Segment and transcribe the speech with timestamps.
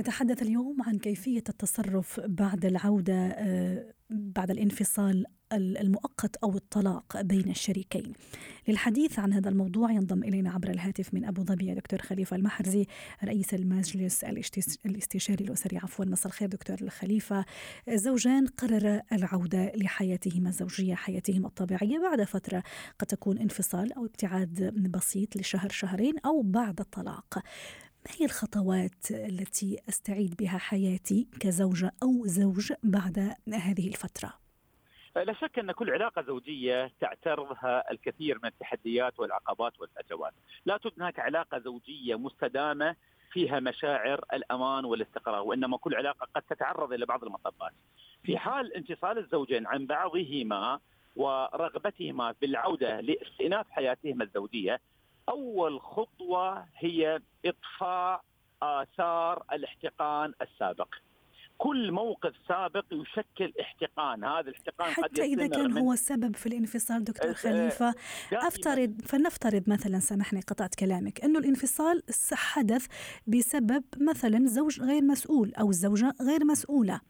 [0.00, 8.12] نتحدث اليوم عن كيفية التصرف بعد العودة آه، بعد الانفصال المؤقت أو الطلاق بين الشريكين.
[8.68, 12.86] للحديث عن هذا الموضوع ينضم إلينا عبر الهاتف من أبو ظبي دكتور خليفة المحرزي
[13.24, 14.24] رئيس المجلس
[14.86, 17.44] الاستشاري الأسري عفوا مساء الخير دكتور الخليفة.
[17.88, 22.62] زوجان قرر العودة لحياتهما الزوجية حياتهما الطبيعية بعد فترة
[22.98, 27.42] قد تكون انفصال أو ابتعاد بسيط لشهر شهرين أو بعد الطلاق.
[28.06, 34.32] ما هي الخطوات التي أستعيد بها حياتي كزوجة أو زوج بعد هذه الفترة؟
[35.16, 40.32] لا شك أن كل علاقة زوجية تعترضها الكثير من التحديات والعقبات والفجوات،
[40.66, 42.96] لا هناك علاقة زوجية مستدامة
[43.32, 47.72] فيها مشاعر الأمان والاستقرار، وإنما كل علاقة قد تتعرض إلى بعض المطبات.
[48.22, 50.80] في حال انفصال الزوجين عن بعضهما
[51.16, 54.80] ورغبتهما بالعودة لإستئناف حياتهما الزوجية،
[55.30, 58.24] أول خطوة هي إطفاء
[58.62, 60.88] آثار الاحتقان السابق.
[61.58, 64.24] كل موقف سابق يشكل احتقان.
[64.24, 67.94] هذا الاحتقان حتى قد إذا كان هو السبب في الانفصال دكتور خليفة
[68.32, 72.86] أفترض فلنفترض مثلا سامحني قطعت كلامك أنه الانفصال حدث
[73.26, 77.00] بسبب مثلا زوج غير مسؤول أو الزوجة غير مسؤولة.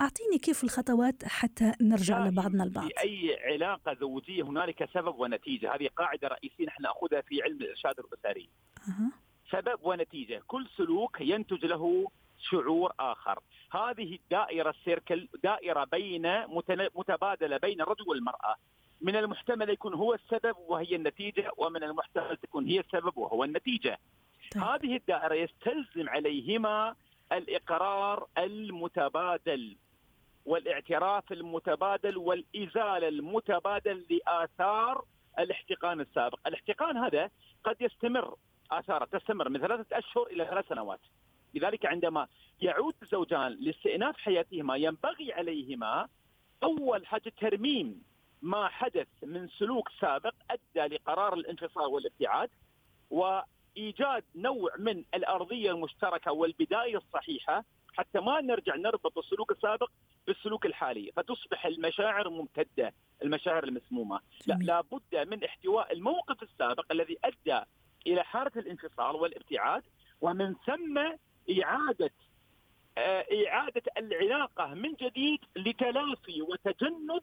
[0.00, 5.88] أعطيني كيف الخطوات حتى نرجع لبعضنا البعض؟ في أي علاقة زوجية هنالك سبب ونتيجة؟ هذه
[5.96, 8.48] قاعدة رئيسية نحن نأخذها في علم الإرشاد الأسري.
[8.88, 9.10] أه.
[9.50, 13.38] سبب ونتيجة كل سلوك ينتج له شعور آخر.
[13.72, 16.46] هذه الدائرة السيركل دائرة بين
[16.94, 18.56] متبادلة بين الرجل والمرأة.
[19.00, 23.98] من المحتمل يكون هو السبب وهي النتيجة ومن المحتمل تكون هي السبب وهو النتيجة.
[24.54, 24.62] طيب.
[24.62, 26.94] هذه الدائرة يستلزم عليهما
[27.32, 29.76] الإقرار المتبادل.
[30.46, 35.04] والاعتراف المتبادل والإزالة المتبادل لآثار
[35.38, 36.38] الاحتقان السابق.
[36.46, 37.30] الاحتقان هذا
[37.64, 38.36] قد يستمر
[38.70, 41.00] آثاره تستمر من ثلاثة أشهر إلى ثلاث سنوات.
[41.54, 42.26] لذلك عندما
[42.60, 46.08] يعود الزوجان لاستئناف حياتهما ينبغي عليهما
[46.62, 48.02] أول حاجة ترميم
[48.42, 52.50] ما حدث من سلوك سابق أدى لقرار الانفصال والابتعاد
[53.10, 59.90] وإيجاد نوع من الأرضية المشتركة والبداية الصحيحة حتى ما نرجع نربط السلوك السابق
[60.26, 64.20] بالسلوك الحالي فتصبح المشاعر ممتدة المشاعر المسمومة.
[64.46, 67.64] لا لابد من احتواء الموقف السابق الذي أدى
[68.06, 69.82] إلى حالة الانفصال والابتعاد
[70.20, 70.98] ومن ثم
[71.62, 72.10] إعادة
[72.98, 77.22] آه، إعادة العلاقة من جديد لتلافي وتجنب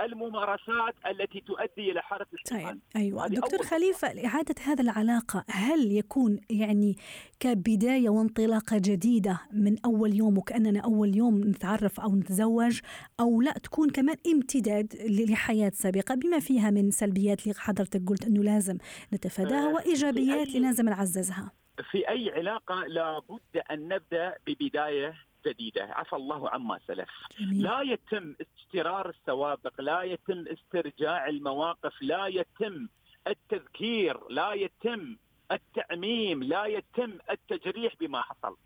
[0.00, 3.26] الممارسات التي تؤدي إلى حاله طيب أيوه.
[3.26, 6.96] دكتور خليفة اعاده هذا العلاقة هل يكون يعني
[7.40, 12.80] كبداية وانطلاقة جديدة من أول يوم وكأننا أول يوم نتعرف أو نتزوج
[13.20, 14.94] أو لا تكون كمان امتداد
[15.30, 18.78] لحياة سابقة بما فيها من سلبيات اللي حضرتك قلت إنه لازم
[19.14, 21.52] نتفاداها آه، وإيجابيات اللي لازم نعززها؟
[21.90, 25.14] في أي علاقة لابد أن نبدأ ببداية
[25.46, 25.84] جديدة.
[25.84, 27.08] عفى الله عما سلف.
[27.40, 27.62] جميل.
[27.62, 28.34] لا يتم
[28.68, 32.88] استرار السوابق لا يتم استرجاع المواقف لا يتم
[33.26, 35.16] التذكير لا يتم
[35.52, 38.56] التعميم لا يتم التجريح بما حصل.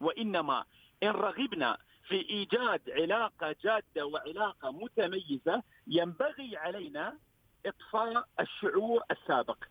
[0.00, 0.64] وإنما
[1.02, 7.18] إن رغبنا في إيجاد علاقة جادة وعلاقة متميزة ينبغي علينا
[7.66, 9.64] إطفاء الشعور السابق.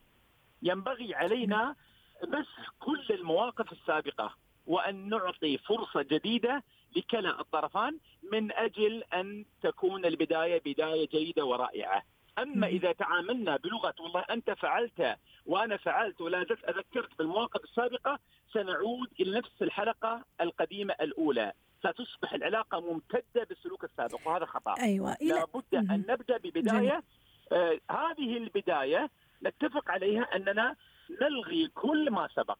[0.62, 1.76] ينبغي علينا
[2.24, 6.64] مسح كل المواقف السابقة وأن نعطي فرصة جديدة
[6.96, 7.98] لكلا الطرفان
[8.32, 12.04] من أجل أن تكون البداية بداية جيدة ورائعة.
[12.40, 18.20] أما إذا تعاملنا بلغة والله أنت فعلت وأنا فعلت ولا زلت أذكرت بالمواقف السابقة
[18.54, 21.54] سنعود إلى نفس الحلقة القديمة الأولى.
[21.84, 24.76] ستصبح العلاقة ممتدة بالسلوك السابق وهذا خطأ.
[24.80, 27.04] أيوه لابد أن نبدأ ببداية
[27.52, 29.10] آه هذه البداية
[29.44, 30.76] نتفق عليها أننا
[31.22, 32.58] نلغي كل ما سبق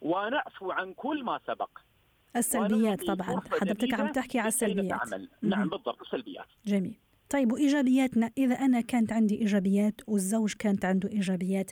[0.00, 1.70] ونعفو عن كل ما سبق
[2.38, 3.40] السلبيات طبعا.
[3.60, 5.00] حضرتك عم تحكي على السلبيات.
[5.42, 6.46] نعم بالضبط السلبيات.
[6.66, 6.94] جميل.
[7.30, 11.70] طيب وإيجابياتنا؟ إذا أنا كانت عندي إيجابيات والزوج كانت عنده إيجابيات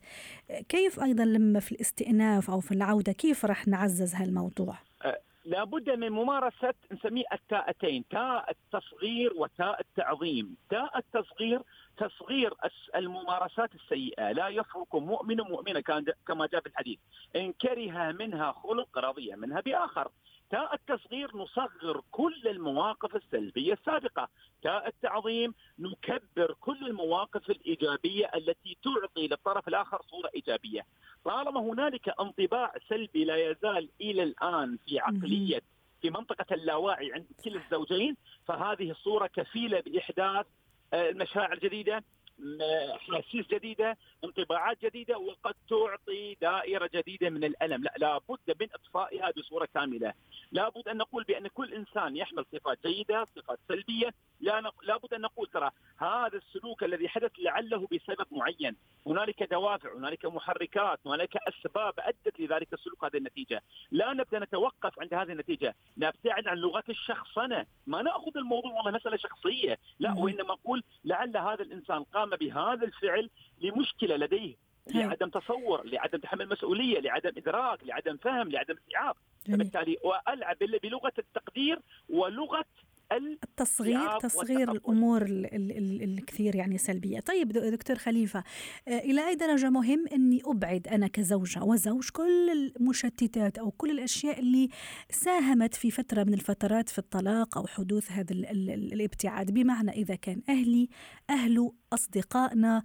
[0.69, 6.11] كيف أيضا لما في الاستئناف أو في العودة كيف رح نعزز هالموضوع؟ أه لابد من
[6.11, 10.57] ممارسة نسميه التاءتين تاء التصغير وتاء التعظيم.
[10.71, 11.63] تاء التصغير
[11.97, 12.55] تصغير
[12.97, 14.33] الممارسات السيئة.
[14.33, 15.81] لا يفرق مؤمن مؤمنه
[16.27, 16.99] كما جاء في الحديث.
[17.37, 20.11] إن كره منها خلق رضي منها بآخر.
[20.51, 24.29] تاء التصغير نصغر كل المواقف السلبية السابقة.
[24.63, 30.83] تاء التعظيم نكبر كل المواقف الإيجابية التي تعطي للطرف الآخر صورة إيجابية.
[31.25, 35.63] طالما هنالك انطباع سلبي لا يزال إلى الآن في عقلية
[36.03, 40.47] في منطقة اللاواعي عند كلا الزوجين فهذه الصورة كفيلة بإحداث
[40.93, 42.05] آه، المشاعر الجديدة
[42.95, 49.69] احاسيس جديدة، انطباعات جديدة وقد تعطي دائرة جديدة من الألم، لا لابد من إطفائها بصورة
[49.75, 50.13] كاملة،
[50.53, 55.47] لابد أن نقول بأن كل إنسان يحمل صفات جيدة، صفات سلبية، لا لابد أن نقول
[55.47, 58.77] ترى هذا السلوك الذي حدث لعله بسبب معين،
[59.07, 65.15] هنالك دوافع، هنالك محركات، هنالك أسباب أدت لذلك السلوك هذه النتيجة، لا نبدأ نتوقف عند
[65.15, 70.83] هذه النتيجة، نبتعد عن لغة الشخصنة، ما نأخذ الموضوع والله مساله شخصية، لا وإنما نقول
[71.05, 73.31] لعل هذا الإنسان قام بهذا الفعل
[73.61, 74.55] لمشكلة لديه
[74.95, 79.15] لعدم تصور لعدم تحمل مسؤولية لعدم إدراك لعدم فهم لعدم استيعاب.
[79.53, 81.79] فبالتالي والعب بلغة التقدير
[82.09, 82.65] ولغة
[83.13, 87.21] التصغير تصغير الأمور الكثير يعني سلبية.
[87.21, 88.45] طيب دكتور خليفة
[88.89, 94.39] آه، إلى أي درجة مهم أني أبعد أنا كزوجة وزوج كل المشتتات أو كل الأشياء
[94.41, 94.69] اللي
[95.11, 100.89] ساهمت في فترة من الفترات في الطلاق أو حدوث هذا الابتعاد؟ بمعنى إذا كان أهلي
[101.31, 102.83] اهله أصدقائنا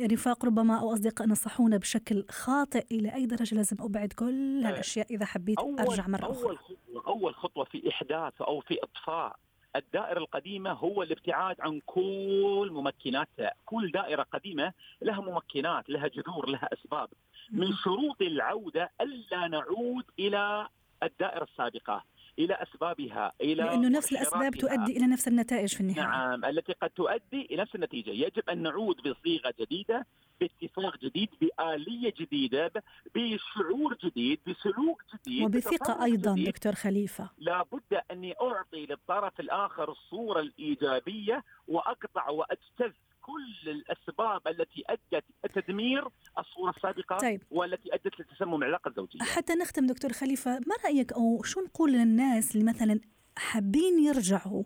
[0.00, 5.24] رفاق ربما أو اصدقاء نصحونا بشكل خاطئ إلى أي درجة لازم أبعد كل هالأشياء إذا
[5.24, 9.36] حبيت أرجع مرة أخرى؟ اول خطوه أول خطوة في إحداث أو في إطفاء.
[9.76, 14.72] الدائرة القديمة هو الابتعاد عن كل ممكناتها كل دائرة قديمة
[15.02, 17.08] لها ممكنات لها جذور لها أسباب.
[17.50, 20.68] من شروط العودة ألا نعود إلى
[21.02, 22.04] الدائرة السابقة
[22.38, 26.02] إلى أسبابها إلى لأنه نفس الأسباب تؤدي إلى نفس النتائج في النهاية.
[26.02, 28.10] نعم التي قد تؤدي إلى نفس النتيجة.
[28.10, 30.06] يجب أن نعود بصيغة جديدة
[30.42, 32.72] باتفاق جديد بآلية جديدة
[33.14, 36.48] بشعور جديد بسلوك جديد وبثقة أيضا جديد.
[36.48, 45.24] دكتور خليفة لابد أني أعطي للطرف الآخر الصورة الإيجابية وأقطع وأجتث كل الأسباب التي أدت
[45.54, 46.04] تدمير
[46.38, 47.42] الصورة السابقة طيب.
[47.50, 49.20] والتي أدت لتسمم العلاقة الزوجية.
[49.20, 53.00] حتى نختم دكتور خليفة، ما رأيك أو شو نقول للناس اللي مثلا
[53.36, 54.64] حابين يرجعوا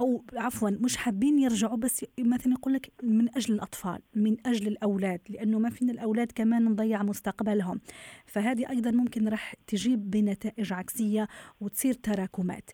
[0.00, 5.20] أو عفوا مش حابين يرجعوا بس مثلا يقول لك من أجل الأطفال من أجل الأولاد
[5.28, 7.80] لأنه ما فينا الأولاد كمان نضيع مستقبلهم.
[8.26, 11.28] فهذه أيضا ممكن راح تجيب بنتائج عكسية
[11.60, 12.70] وتصير تراكمات.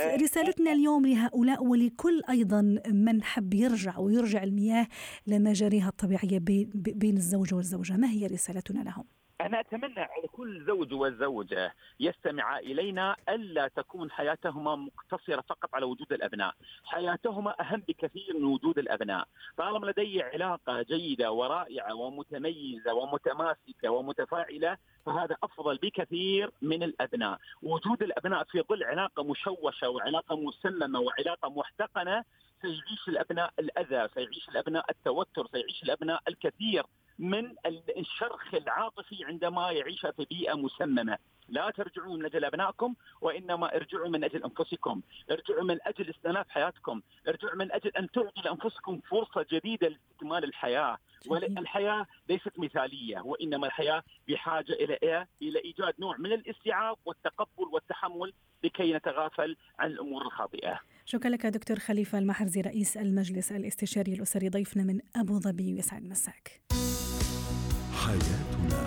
[0.00, 4.88] أه، رسالتنا اليوم لهؤلاء ولكل أيضا من حب يرجع ويرجع المياه
[5.26, 6.38] لمجاريها الطبيعية
[6.74, 7.92] بين الزوج والزوجة.
[7.96, 14.76] ما هي رسالتنا لهم؟ أنا أتمنى على كل زوج وزوجة يستمع إلينا ألا تكون حياتهما
[14.76, 16.54] مقتصرة فقط على وجود الأبناء.
[16.84, 19.28] حياتهما أهم بكثير من وجود الأبناء.
[19.56, 24.76] طالما لدي علاقة جيدة ورائعة ومتميزة ومتماسكة ومتفاعلة
[25.06, 32.24] فهذا أفضل بكثير من الأبناء، وجود الأبناء في ظل علاقة مشوشة وعلاقة مسممه وعلاقة محتقنة
[32.62, 36.84] سيعيش الأبناء الأذى، سيعيش الأبناء التوتر، سيعيش الأبناء الكثير
[37.20, 37.54] من
[37.96, 41.18] الشرخ العاطفي عندما يعيش في بيئة مسممة،
[41.48, 45.00] لا ترجعوا من أجل أبنائكم وإنما ارجعوا من أجل أنفسكم،
[45.30, 50.98] ارجعوا من أجل استئناف حياتكم، ارجعوا من أجل أن تعطوا لأنفسكم فرصة جديدة لاستكمال الحياة،
[51.26, 58.32] والحياة ليست مثالية وإنما الحياة بحاجة إلى إيه؟ إلى إيجاد نوع من الاستيعاب والتقبل والتحمل
[58.64, 60.80] لكي نتغافل عن الأمور الخاطئة.
[61.06, 66.79] شكرا لك دكتور خليفة المحرزي رئيس المجلس الاستشاري الأسري ضيفنا من أبو ظبي ويسعد مساك.
[68.10, 68.80] حياتنا